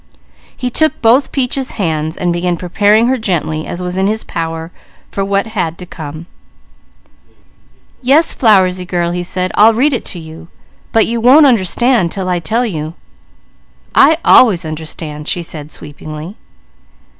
[0.57, 4.71] He took both Peaches' hands, and began preparing her gently as was in his power
[5.11, 6.25] for what had to come.
[8.01, 10.47] "Yes, Flowersy girl," he said, "I'll read it to you,
[10.91, 12.95] but you won't understand 'til I tell you"
[13.93, 16.35] "I always understand," she said sweepingly.